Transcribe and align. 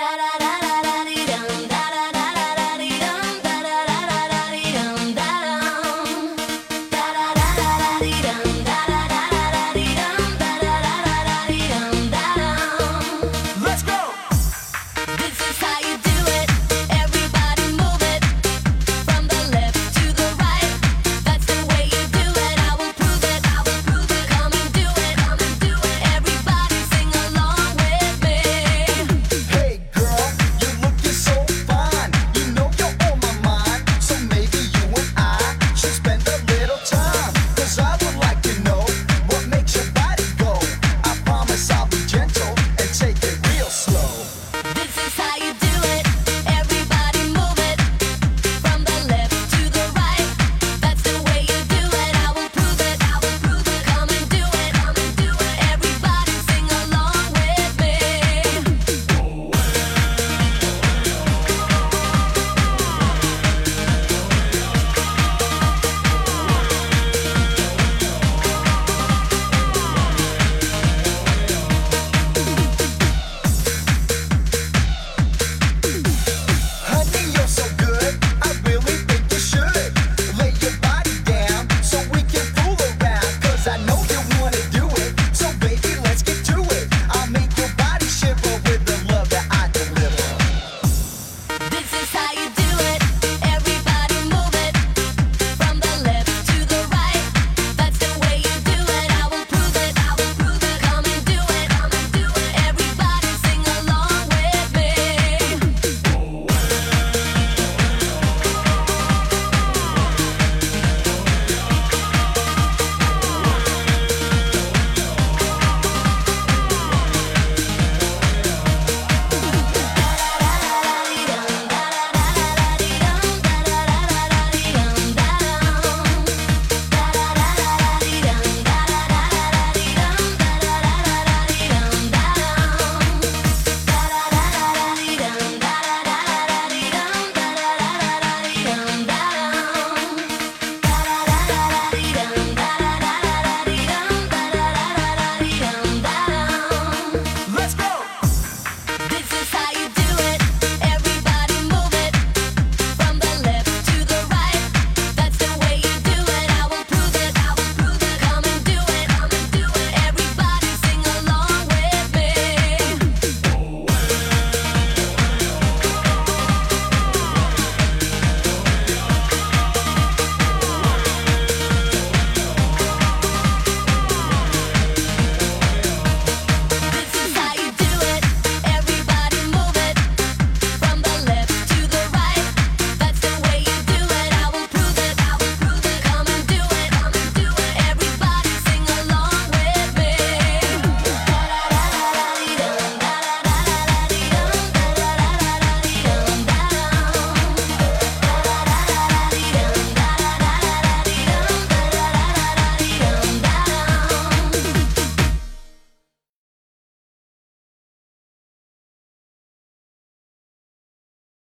da 0.00 0.16
da 0.16 0.38
da 0.40 0.59